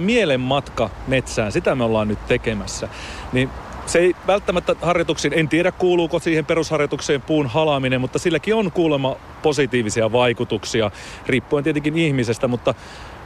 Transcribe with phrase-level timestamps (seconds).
[0.00, 2.88] Mielenmatka metsään, sitä me ollaan nyt tekemässä.
[3.32, 3.50] Niin
[3.86, 9.16] se ei välttämättä harjoituksiin, en tiedä kuuluuko siihen perusharjoitukseen puun halaaminen, mutta silläkin on kuulemma
[9.42, 10.90] positiivisia vaikutuksia,
[11.26, 12.74] riippuen tietenkin ihmisestä, mutta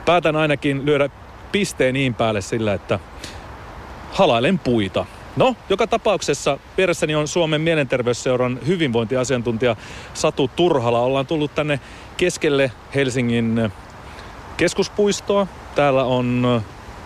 [0.04, 1.08] päätän ainakin lyödä
[1.52, 2.98] pisteen niin päälle sillä, että
[4.12, 5.06] halailen puita.
[5.36, 9.76] No, joka tapauksessa vieressäni on Suomen mielenterveysseuran hyvinvointiasiantuntija
[10.14, 11.00] Satu Turhala.
[11.00, 11.80] Ollaan tullut tänne
[12.16, 13.72] keskelle Helsingin
[14.56, 15.46] keskuspuistoa.
[15.74, 16.60] Täällä on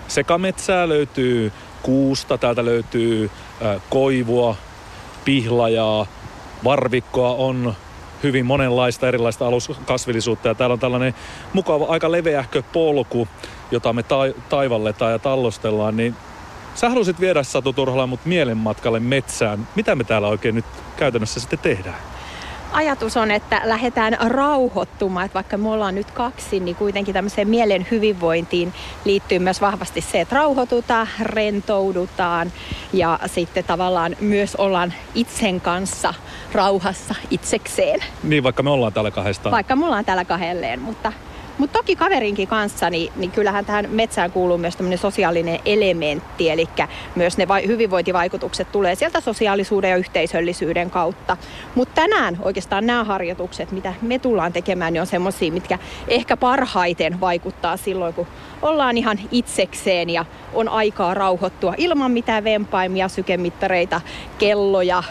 [0.09, 3.31] sekametsää, löytyy kuusta, täältä löytyy
[3.91, 4.57] koivua,
[5.25, 6.07] pihlajaa,
[6.65, 7.75] varvikkoa on
[8.23, 11.15] hyvin monenlaista erilaista aluskasvillisuutta ja täällä on tällainen
[11.53, 13.29] mukava, aika leveähkö polku,
[13.71, 16.17] jota me ta- taivalletaan ja tallostellaan, niin
[16.75, 19.69] Sä halusit viedä Satu Turhala mut mielenmatkalle metsään.
[19.75, 20.65] Mitä me täällä oikein nyt
[20.97, 22.14] käytännössä sitten tehdään?
[22.75, 27.87] Ajatus on, että lähdetään rauhoittumaan, että vaikka me ollaan nyt kaksi, niin kuitenkin tämmöiseen mielen
[27.91, 28.73] hyvinvointiin
[29.05, 32.53] liittyy myös vahvasti se, että rauhoitutaan, rentoudutaan
[32.93, 36.15] ja sitten tavallaan myös ollaan itsen kanssa
[36.53, 38.01] rauhassa itsekseen.
[38.23, 39.53] Niin, vaikka me ollaan täällä kahdestaan.
[39.53, 41.13] Vaikka me ollaan täällä kahdelleen, mutta
[41.59, 46.69] mutta toki kaverinkin kanssa, niin, niin kyllähän tähän metsään kuuluu myös tämmöinen sosiaalinen elementti, eli
[47.15, 51.37] myös ne vai, hyvinvointivaikutukset tulee sieltä sosiaalisuuden ja yhteisöllisyyden kautta.
[51.75, 57.21] Mutta tänään oikeastaan nämä harjoitukset, mitä me tullaan tekemään, niin on semmoisia, mitkä ehkä parhaiten
[57.21, 58.27] vaikuttaa silloin, kun
[58.63, 64.01] ollaan ihan itsekseen ja on aikaa rauhoittua ilman mitään vempaimia, sykemittareita,
[64.39, 65.03] kelloja,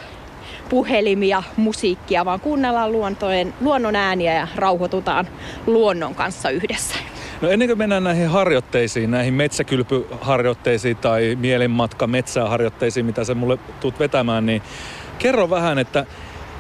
[0.74, 5.28] puhelimia, musiikkia, vaan kuunnellaan luontojen, luonnon ääniä ja rauhoitutaan
[5.68, 6.96] luonnon kanssa yhdessä.
[7.42, 14.00] No ennen kuin mennään näihin harjoitteisiin, näihin metsäkylpyharjoitteisiin tai mielenmatka metsäharjoitteisiin, mitä sä mulle tuut
[14.00, 14.62] vetämään, niin
[15.20, 16.06] kerro vähän, että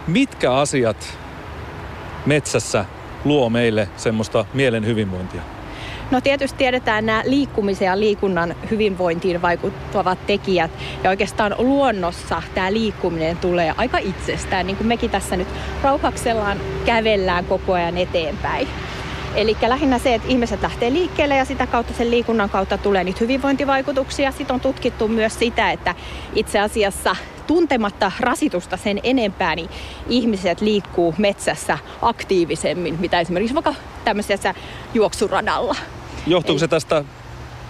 [0.08, 1.17] mitkä asiat
[2.25, 2.86] metsässä
[3.25, 5.42] luo meille semmoista mielen hyvinvointia?
[6.11, 10.71] No tietysti tiedetään nämä liikkumisen ja liikunnan hyvinvointiin vaikuttavat tekijät.
[11.03, 14.67] Ja oikeastaan luonnossa tämä liikkuminen tulee aika itsestään.
[14.67, 15.47] Niin kuin mekin tässä nyt
[15.83, 18.67] rauhaksellaan kävellään koko ajan eteenpäin.
[19.36, 23.20] Eli lähinnä se, että ihmiset lähtee liikkeelle ja sitä kautta sen liikunnan kautta tulee niitä
[23.21, 24.32] hyvinvointivaikutuksia.
[24.32, 25.95] Sitten on tutkittu myös sitä, että
[26.36, 27.16] itse asiassa
[27.48, 29.70] tuntematta rasitusta sen enempää, niin
[30.10, 34.55] ihmiset liikkuu metsässä aktiivisemmin, mitä esimerkiksi vaikka tämmöisessä
[34.93, 35.76] juoksuradalla.
[36.27, 37.04] Johtuuko se tästä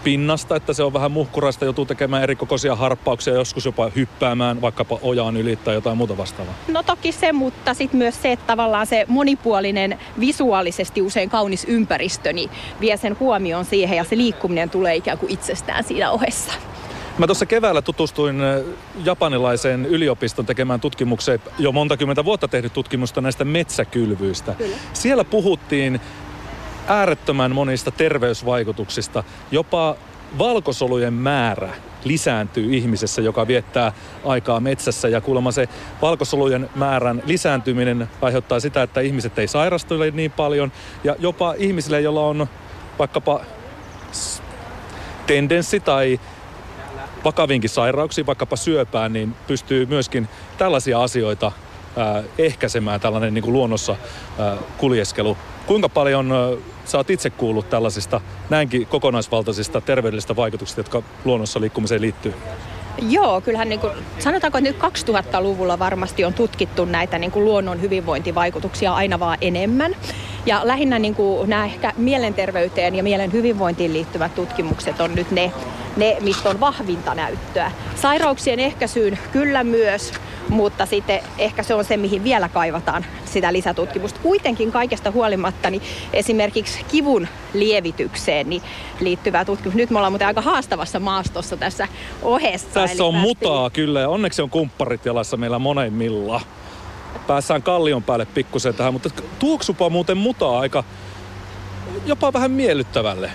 [0.03, 5.37] pinnasta, että se on vähän muhkuraista, joutuu tekemään erikokoisia harppauksia, joskus jopa hyppäämään vaikkapa ojaan
[5.37, 6.53] yli tai jotain muuta vastaavaa?
[6.67, 12.33] No toki se, mutta sitten myös se, että tavallaan se monipuolinen, visuaalisesti usein kaunis ympäristö,
[12.33, 12.49] niin
[12.81, 16.53] vie sen huomioon siihen ja se liikkuminen tulee ikään kuin itsestään siinä ohessa.
[17.17, 18.61] Mä tuossa keväällä tutustuin äh,
[19.05, 24.55] japanilaiseen yliopiston tekemään tutkimukseen, jo monta kymmentä vuotta tehnyt tutkimusta näistä metsäkylvyistä.
[24.57, 24.75] Kyllä.
[24.93, 26.01] Siellä puhuttiin
[26.87, 29.23] äärettömän monista terveysvaikutuksista.
[29.51, 29.95] Jopa
[30.37, 31.69] valkosolujen määrä
[32.03, 33.91] lisääntyy ihmisessä, joka viettää
[34.25, 35.07] aikaa metsässä.
[35.07, 35.69] Ja kuulemma se
[36.01, 40.71] valkosolujen määrän lisääntyminen aiheuttaa sitä, että ihmiset ei sairastule niin paljon.
[41.03, 42.47] Ja jopa ihmisille, joilla on
[42.99, 43.41] vaikkapa
[45.27, 46.19] tendenssi tai
[47.25, 50.27] vakavinkin sairauksiin, vaikkapa syöpään, niin pystyy myöskin
[50.57, 51.51] tällaisia asioita
[51.97, 55.37] äh, ehkäisemään tällainen niin kuin luonnossa äh, kuljeskelu.
[55.65, 62.01] Kuinka paljon äh, sä oot itse kuullut tällaisista näinkin kokonaisvaltaisista terveydellisistä vaikutuksista, jotka luonnossa liikkumiseen
[62.01, 62.33] liittyy?
[63.09, 67.81] Joo, kyllähän niin kuin, sanotaanko että nyt 2000-luvulla varmasti on tutkittu näitä niin kuin luonnon
[67.81, 69.95] hyvinvointivaikutuksia aina vaan enemmän.
[70.45, 75.51] Ja lähinnä niin kuin, nämä ehkä mielenterveyteen ja mielen hyvinvointiin liittyvät tutkimukset on nyt ne,
[75.97, 77.71] ne, mistä on vahvinta näyttöä.
[77.95, 80.13] Sairauksien ehkäisyyn kyllä myös,
[80.49, 84.19] mutta sitten ehkä se on se, mihin vielä kaivataan sitä lisätutkimusta.
[84.23, 85.81] Kuitenkin kaikesta huolimatta niin
[86.13, 88.61] esimerkiksi kivun lievitykseen niin
[88.99, 89.75] liittyvää tutkimus.
[89.75, 91.87] Nyt me ollaan muuten aika haastavassa maastossa tässä
[92.21, 92.67] ohessa.
[92.73, 93.37] Tässä on päästiin...
[93.45, 96.41] mutaa kyllä ja onneksi on kumpparit jalassa meillä monemmilla.
[97.27, 100.83] Päässään kallion päälle pikkusen tähän, mutta tuoksupa muuten mutaa aika
[102.05, 103.31] jopa vähän miellyttävälle.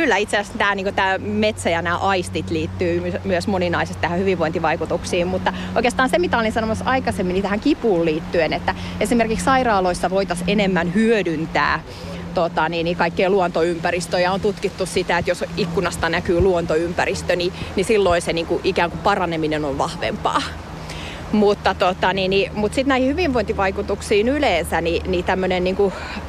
[0.00, 5.26] Kyllä, itse asiassa tämä, niin tämä metsä ja nämä aistit liittyy myös moninaisesti tähän hyvinvointivaikutuksiin,
[5.26, 10.50] mutta oikeastaan se, mitä olin sanomassa aikaisemmin, niin tähän kipuun liittyen, että esimerkiksi sairaaloissa voitaisiin
[10.50, 11.80] enemmän hyödyntää
[12.34, 14.32] tota, niin, niin kaikkea luontoympäristöjä.
[14.32, 18.90] On tutkittu sitä, että jos ikkunasta näkyy luontoympäristö, niin, niin silloin se niin kuin, ikään
[18.90, 20.42] kuin paraneminen on vahvempaa.
[21.32, 25.76] Mutta tota, niin, niin, mutta sitten näihin hyvinvointivaikutuksiin yleensä, niin, niin tämmöinen niin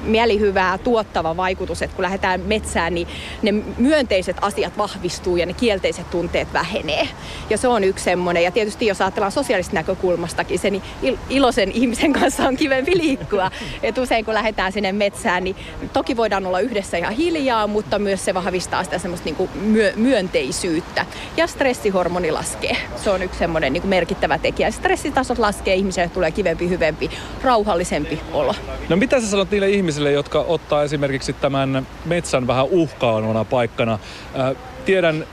[0.03, 3.07] mielihyvää tuottava vaikutus, että kun lähdetään metsään, niin
[3.41, 7.07] ne myönteiset asiat vahvistuu ja ne kielteiset tunteet vähenee.
[7.49, 8.43] Ja se on yksi semmoinen.
[8.43, 13.51] Ja tietysti jos ajatellaan sosiaalista näkökulmastakin, se niin il- iloisen ihmisen kanssa on kivempi liikkua.
[13.83, 15.55] Et usein kun lähdetään sinne metsään, niin
[15.93, 21.05] toki voidaan olla yhdessä ihan hiljaa, mutta myös se vahvistaa sitä semmoista niin myö- myönteisyyttä.
[21.37, 22.77] Ja stressihormoni laskee.
[22.95, 24.71] Se on yksi semmoinen niin merkittävä tekijä.
[24.91, 27.09] Stressitasot laskee, ihmiselle tulee kivempi, hyvempi,
[27.43, 28.55] rauhallisempi olo.
[28.89, 33.93] No mitä sä sanot niille ihmisille, jotka ottaa esimerkiksi tämän metsän vähän uhkaavana paikkana?
[34.39, 34.55] Äh,
[34.85, 35.25] tiedän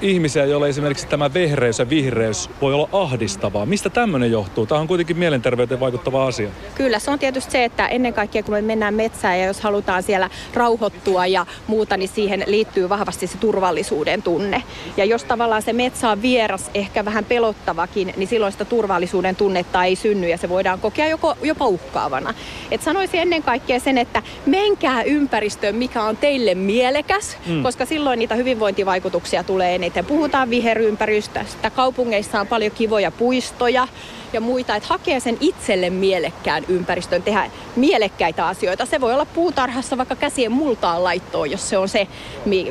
[0.00, 3.66] ihmisiä, joille esimerkiksi tämä vehreys ja vihreys voi olla ahdistavaa.
[3.66, 4.66] Mistä tämmöinen johtuu?
[4.66, 6.48] Tämä on kuitenkin mielenterveyteen vaikuttava asia.
[6.74, 10.02] Kyllä, se on tietysti se, että ennen kaikkea kun me mennään metsään ja jos halutaan
[10.02, 14.62] siellä rauhoittua ja muuta, niin siihen liittyy vahvasti se turvallisuuden tunne.
[14.96, 19.84] Ja jos tavallaan se metsä on vieras, ehkä vähän pelottavakin, niin silloin sitä turvallisuuden tunnetta
[19.84, 22.34] ei synny ja se voidaan kokea joko, jopa uhkaavana.
[22.70, 27.62] Et sanoisin ennen kaikkea sen, että menkää ympäristöön, mikä on teille mielekäs, mm.
[27.62, 30.04] koska silloin niitä hyvinvointivaikutuksia tulee enemmän eniten.
[30.04, 31.70] Puhutaan viherympäristöstä.
[31.70, 33.88] Kaupungeissa on paljon kivoja puistoja
[34.36, 38.86] ja muita, että hakee sen itselle mielekkään ympäristön, tehdä mielekkäitä asioita.
[38.86, 42.08] Se voi olla puutarhassa vaikka käsien multaan laittoon, jos se on se,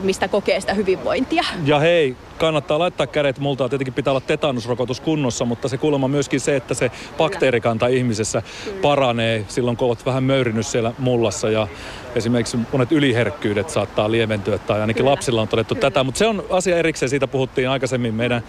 [0.01, 1.43] mistä kokee sitä hyvinvointia.
[1.65, 3.69] Ja hei, kannattaa laittaa kädet multaan.
[3.69, 8.41] Tietenkin pitää olla tetanusrokotus kunnossa, mutta se kuulemma myöskin se, että se bakteerikanta ihmisessä
[8.81, 11.67] paranee silloin, kun olet vähän möyrinyt siellä mullassa ja
[12.15, 15.11] esimerkiksi monet yliherkkyydet saattaa lieventyä tai ainakin Kyllä.
[15.11, 15.81] lapsilla on todettu Kyllä.
[15.89, 17.09] tätä, mutta se on asia erikseen.
[17.09, 18.43] Siitä puhuttiin aikaisemmin meidän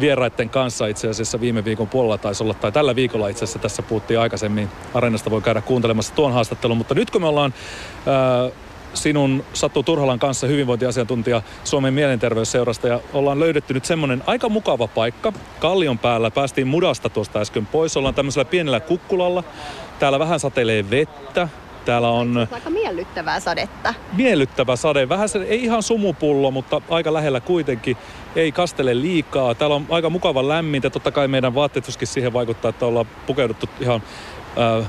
[0.00, 3.82] vieraiden kanssa itse asiassa viime viikon puolella taisi olla, tai tällä viikolla itse asiassa tässä
[3.82, 4.68] puhuttiin aikaisemmin.
[4.94, 7.54] Areenasta voi käydä kuuntelemassa tuon haastattelun, mutta nyt kun me ollaan
[8.46, 8.52] äh,
[8.94, 15.32] sinun Satu Turhalan kanssa hyvinvointiasiantuntija Suomen mielenterveysseurasta ja ollaan löydetty nyt semmoinen aika mukava paikka.
[15.60, 17.96] Kallion päällä päästiin mudasta tuosta äsken pois.
[17.96, 19.44] Ollaan tämmöisellä pienellä kukkulalla.
[19.98, 21.48] Täällä vähän satelee vettä.
[21.84, 22.48] Täällä on...
[22.52, 23.94] Aika miellyttävää sadetta.
[24.12, 25.08] Miellyttävä sade.
[25.08, 27.96] Vähän se, ei ihan sumupullo, mutta aika lähellä kuitenkin.
[28.36, 29.54] Ei kastele liikaa.
[29.54, 30.90] Täällä on aika mukava lämmintä.
[30.90, 34.02] Totta kai meidän vaattetuskin siihen vaikuttaa, että ollaan pukeuduttu ihan
[34.80, 34.88] äh,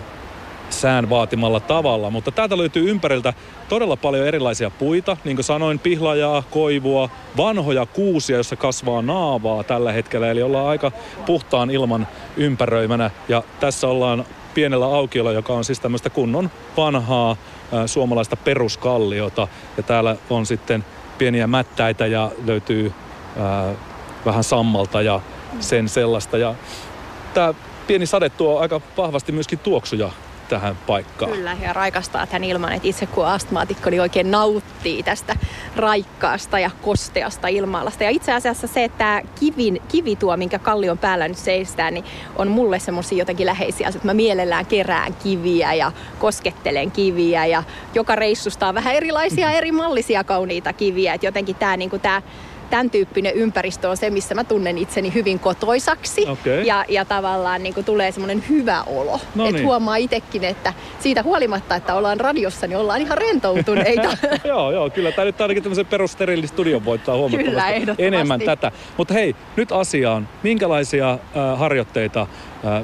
[0.69, 2.09] sään vaatimalla tavalla.
[2.09, 3.33] Mutta täältä löytyy ympäriltä
[3.69, 5.17] todella paljon erilaisia puita.
[5.23, 10.31] Niin kuin sanoin, pihlajaa, koivua, vanhoja kuusia, jossa kasvaa naavaa tällä hetkellä.
[10.31, 10.91] Eli ollaan aika
[11.25, 12.07] puhtaan ilman
[12.37, 13.11] ympäröimänä.
[13.29, 17.35] Ja tässä ollaan pienellä aukiolla, joka on siis tämmöistä kunnon vanhaa
[17.85, 19.47] suomalaista peruskalliota.
[19.77, 20.85] Ja täällä on sitten
[21.17, 22.93] pieniä mättäitä ja löytyy
[23.39, 23.75] ä,
[24.25, 25.21] vähän sammalta ja
[25.59, 26.37] sen sellaista.
[26.37, 26.55] Ja
[27.33, 27.53] tämä
[27.87, 30.11] pieni sade tuo aika vahvasti myöskin tuoksuja
[30.49, 31.31] tähän paikkaan.
[31.31, 35.35] Kyllä, ja raikastaa tämän ilman, että itse kun astmaatikko niin oikein nauttii tästä
[35.75, 38.03] raikkaasta ja kosteasta ilmaalasta.
[38.03, 42.05] Ja itse asiassa se, että kivin, kivi tuo, minkä kallion päällä nyt seistää, niin
[42.35, 47.63] on mulle semmoisia jotenkin läheisiä että mä mielellään kerään kiviä ja koskettelen kiviä ja
[47.93, 51.13] joka reissusta on vähän erilaisia eri mallisia kauniita kiviä.
[51.13, 52.21] Että jotenkin tämä niin tämä
[52.69, 56.25] tämän tyyppinen ympäristö on se, missä mä tunnen itseni hyvin kotoisaksi.
[56.29, 56.61] Okay.
[56.61, 59.19] Ja, ja tavallaan niin kuin tulee semmoinen hyvä olo.
[59.35, 59.65] No niin.
[59.65, 64.17] huomaa itsekin, että siitä huolimatta, että ollaan radiossa, niin ollaan ihan rentoutuneita.
[64.43, 68.71] joo, joo, kyllä tämä nyt ainakin tämmöisen perusterillis studion voittaa huomattavasti kyllä, enemmän tätä.
[68.97, 70.29] Mutta hei, nyt asiaan.
[70.43, 72.27] Minkälaisia äh, harjoitteita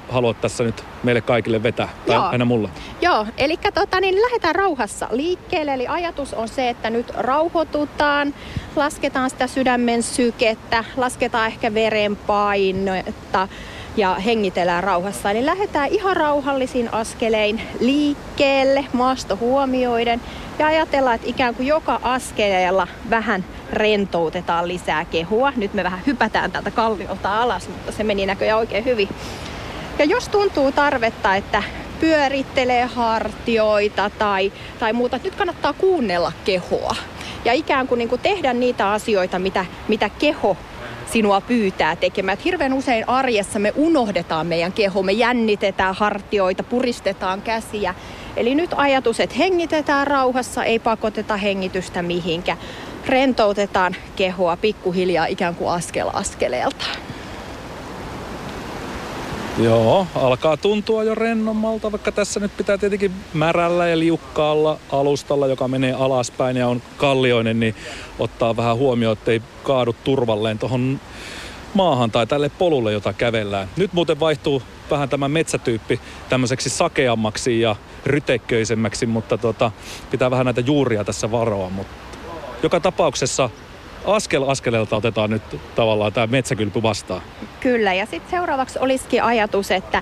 [0.09, 2.25] haluat tässä nyt meille kaikille vetää, tai Joo.
[2.25, 2.69] aina mulle?
[3.01, 5.73] Joo, eli tota, niin lähdetään rauhassa liikkeelle.
[5.73, 8.33] Eli ajatus on se, että nyt rauhoitutaan,
[8.75, 13.47] lasketaan sitä sydämen sykettä, lasketaan ehkä verenpainetta
[13.97, 15.31] ja hengitellään rauhassa.
[15.31, 20.21] Eli lähdetään ihan rauhallisin askelein liikkeelle, maasto huomioiden
[20.59, 25.53] ja ajatellaan, että ikään kuin joka askeleella vähän rentoutetaan lisää kehua.
[25.55, 29.09] Nyt me vähän hypätään täältä kalliolta alas, mutta se meni näköjään oikein hyvin.
[29.99, 31.63] Ja jos tuntuu tarvetta, että
[31.99, 36.95] pyörittelee hartioita tai, tai muuta, nyt kannattaa kuunnella kehoa.
[37.45, 40.57] Ja ikään kuin, niin kuin tehdä niitä asioita, mitä, mitä keho
[41.11, 42.37] sinua pyytää tekemään.
[42.37, 47.95] Et hirveän usein arjessa me unohdetaan meidän keho, me jännitetään hartioita, puristetaan käsiä.
[48.37, 52.57] Eli nyt ajatus, että hengitetään rauhassa, ei pakoteta hengitystä mihinkä.
[53.05, 56.85] Rentoutetaan kehoa pikkuhiljaa ikään kuin askel askeleelta.
[59.57, 65.67] Joo, alkaa tuntua jo rennommalta, vaikka tässä nyt pitää tietenkin märällä ja liukkaalla alustalla, joka
[65.67, 67.75] menee alaspäin ja on kallioinen, niin
[68.19, 70.99] ottaa vähän huomioon, ettei kaadu turvalleen tuohon
[71.73, 73.69] maahan tai tälle polulle, jota kävellään.
[73.77, 79.71] Nyt muuten vaihtuu vähän tämä metsätyyppi tämmöiseksi sakeammaksi ja rytekköisemmäksi, mutta tota,
[80.11, 81.69] pitää vähän näitä juuria tässä varoa.
[81.69, 81.93] Mutta
[82.63, 83.49] joka tapauksessa
[84.07, 85.43] askel askeleelta otetaan nyt
[85.75, 87.21] tavallaan tämä metsäkylpy vastaan.
[87.59, 90.01] Kyllä, ja sitten seuraavaksi olisikin ajatus, että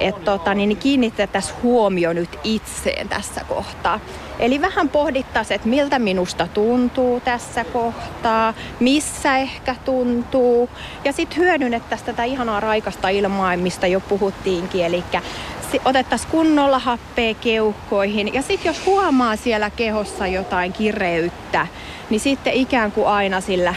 [0.00, 4.00] et tota, niin kiinnitettäisiin huomio nyt itseen tässä kohtaa.
[4.38, 10.70] Eli vähän pohdittaisiin, että miltä minusta tuntuu tässä kohtaa, missä ehkä tuntuu.
[11.04, 14.84] Ja sitten hyödynnettäisiin tätä ihanaa raikasta ilmaa, mistä jo puhuttiinkin.
[14.84, 15.04] Eli
[15.84, 18.34] otettaisiin kunnolla happea keuhkoihin.
[18.34, 21.66] Ja sitten jos huomaa siellä kehossa jotain kireyttä,
[22.10, 23.74] niin sitten ikään kuin aina sillä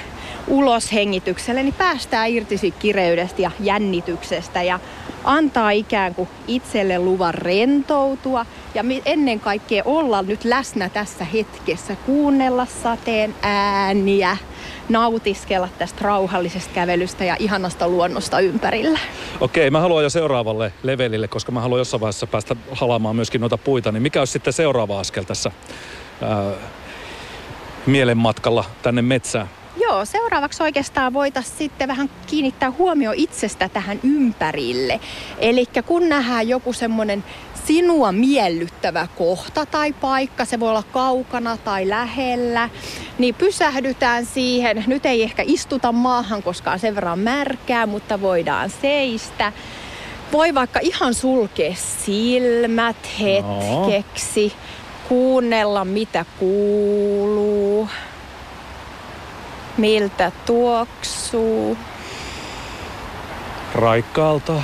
[0.47, 4.79] uloshengityksellä, niin päästään irti siitä kireydestä ja jännityksestä ja
[5.23, 8.45] antaa ikään kuin itselle luvan rentoutua
[8.75, 14.37] ja ennen kaikkea olla nyt läsnä tässä hetkessä, kuunnella sateen ääniä,
[14.91, 18.99] nautiskella tästä rauhallisesta kävelystä ja ihanasta luonnosta ympärillä.
[19.39, 23.57] Okei, mä haluan jo seuraavalle levelille, koska mä haluan jossain vaiheessa päästä halaamaan myöskin noita
[23.57, 25.51] puita, niin mikä olisi sitten seuraava askel tässä
[26.21, 26.51] ää,
[27.85, 29.49] mielenmatkalla tänne metsään?
[29.77, 34.99] Joo, seuraavaksi oikeastaan voitaisiin sitten vähän kiinnittää huomio itsestä tähän ympärille.
[35.37, 37.23] Eli kun nähdään joku semmoinen
[37.65, 42.69] sinua miellyttävä kohta tai paikka, se voi olla kaukana tai lähellä,
[43.17, 44.83] niin pysähdytään siihen.
[44.87, 49.53] Nyt ei ehkä istuta maahan, koska on sen verran märkää, mutta voidaan seistä.
[50.31, 54.53] Voi vaikka ihan sulkea silmät hetkeksi, no.
[55.09, 57.89] kuunnella mitä kuuluu
[59.77, 61.77] miltä tuoksuu.
[63.75, 64.61] Raikkaalta,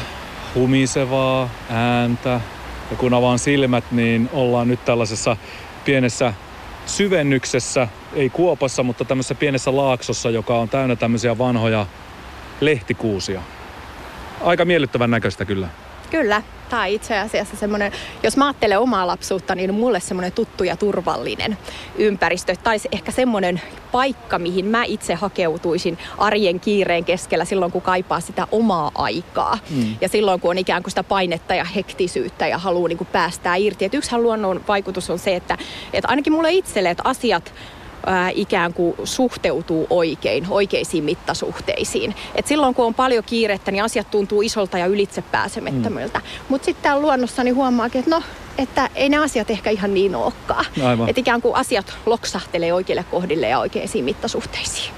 [0.56, 2.42] humisevaa ääntä.
[2.92, 5.38] Ja kun avaan silmät, niin ollaan nyt tällaisessa
[5.86, 6.34] pienessä
[6.86, 11.86] syvennyksessä, ei kuopassa, mutta tämmöisessä pienessä laaksossa, joka on täynnä tämmöisiä vanhoja
[12.62, 13.42] lehtikuusia.
[14.42, 15.68] Aika miellyttävän näköistä kyllä.
[16.12, 17.92] Kyllä, tai itse asiassa semmoinen,
[18.24, 21.58] jos mä ajattelen omaa lapsuutta, niin mulle semmoinen tuttu ja turvallinen
[21.98, 22.56] ympäristö.
[22.64, 28.48] Tai ehkä semmoinen paikka, mihin mä itse hakeutuisin arjen kiireen keskellä silloin, kun kaipaa sitä
[28.52, 29.60] omaa aikaa.
[29.70, 29.96] Mm.
[30.02, 33.56] Ja silloin, kun on ikään kuin sitä painetta ja hektisyyttä ja haluaa niin kuin päästää
[33.56, 33.86] irti.
[33.86, 35.58] Et yksihän luonnon vaikutus on se, että,
[35.94, 37.54] että ainakin mulle itselle, että asiat
[38.08, 42.16] ää, ikään kuin suhteutuu oikein, oikeisiin mittasuhteisiin.
[42.36, 46.20] Et silloin kun on paljon kiirettä, niin asiat tuntuu isolta ja ylitsepääsemättömiltä.
[46.20, 46.26] Mm.
[46.50, 48.22] Mutta sitten täällä luonnossa niin huomaakin, että no,
[48.58, 50.66] että ei ne asiat ehkä ihan niin olekaan.
[51.08, 54.97] Että ikään kuin asiat loksahtelee oikeille kohdille ja oikeisiin mittasuhteisiin.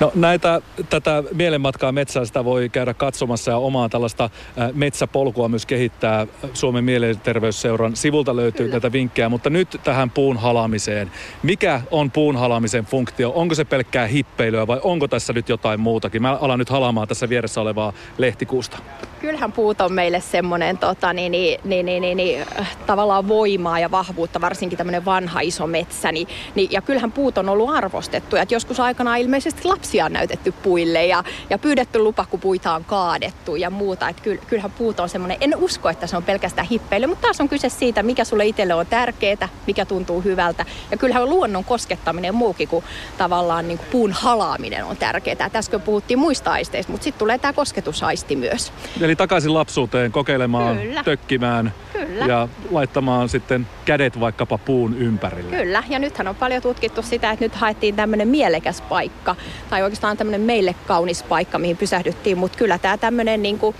[0.00, 4.30] No näitä, tätä mielenmatkaa metsään sitä voi käydä katsomassa ja omaa tällaista
[4.72, 6.26] metsäpolkua myös kehittää.
[6.54, 8.80] Suomen mielenterveysseuran sivulta löytyy Kyllä.
[8.80, 11.10] tätä vinkkejä, mutta nyt tähän puun halamiseen.
[11.42, 13.32] Mikä on puun halamisen funktio?
[13.34, 16.22] Onko se pelkkää hippeilyä vai onko tässä nyt jotain muutakin?
[16.22, 18.78] Mä alan nyt halamaan tässä vieressä olevaa lehtikuusta.
[19.20, 22.46] Kyllähän puut on meille semmoinen tota, niin, niin, niin, niin, niin, niin,
[22.86, 26.12] tavallaan voimaa ja vahvuutta, varsinkin tämmöinen vanha iso metsä.
[26.12, 28.36] Niin, niin, ja kyllähän puut on ollut arvostettu.
[28.36, 32.84] Et joskus aikana ilmeisesti lapsia on näytetty puille ja, ja pyydetty lupa, kun puita on
[32.84, 34.08] kaadettu ja muuta.
[34.08, 37.48] Et kyllähän puut on semmoinen, en usko, että se on pelkästään hippeily, mutta taas on
[37.48, 40.64] kyse siitä, mikä sulle itselle on tärkeää, mikä tuntuu hyvältä.
[40.90, 42.84] Ja kyllähän luonnon koskettaminen muukin kuin
[43.18, 45.50] tavallaan niin kuin puun halaaminen on tärkeää.
[45.50, 48.72] Tässä puhuttiin muista aisteista, mutta sitten tulee tämä kosketusaisti myös.
[49.00, 51.04] Eli takaisin lapsuuteen kokeilemaan, Kyllä.
[51.04, 52.26] tökkimään Kyllä.
[52.26, 55.56] ja laittamaan sitten kädet vaikkapa puun ympärille.
[55.56, 59.36] Kyllä, ja nythän on paljon tutkittu sitä, että nyt haettiin tämmöinen mielekäs paikka,
[59.70, 63.76] tai oikeastaan tämmöinen meille kaunis paikka, mihin pysähdyttiin, mutta kyllä tämä tämmöinen niin kuin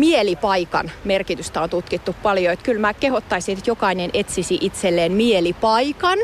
[0.00, 2.52] mielipaikan merkitystä on tutkittu paljon.
[2.52, 6.18] Että kyllä mä kehottaisin, että jokainen etsisi itselleen mielipaikan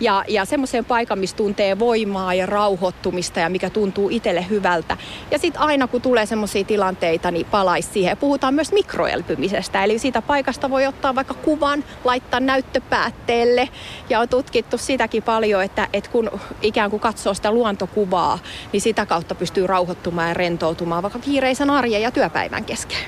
[0.00, 4.96] ja, ja semmoiseen paikan, missä tuntee voimaa ja rauhoittumista ja mikä tuntuu itselle hyvältä.
[5.30, 8.16] Ja sitten aina kun tulee semmoisia tilanteita, niin palaisi siihen.
[8.16, 13.68] Puhutaan myös mikroelpymisestä, eli siitä paikasta voi ottaa vaikka kuvan, laittaa näyttöpäätteelle.
[14.10, 16.30] Ja on tutkittu sitäkin paljon, että, että kun
[16.62, 18.38] ikään kuin katsoo sitä luontokuvaa,
[18.72, 22.98] niin sitä kautta pystyy rauhoittumaan ja rentoutumaan vaikka kiireisen arjen ja työpäivän kesken.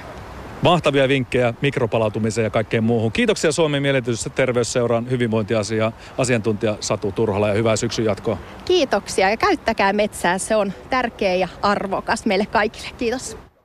[0.63, 3.13] Mahtavia vinkkejä mikropalautumiseen ja kaikkeen muuhun.
[3.13, 8.39] Kiitoksia Suomen mielenterveysseuran hyvinvointiasia asiantuntija Satu Turhala ja hyvää syksyn jatkoa.
[8.65, 12.89] Kiitoksia ja käyttäkää metsää, se on tärkeä ja arvokas meille kaikille.
[12.99, 13.48] Kiitos.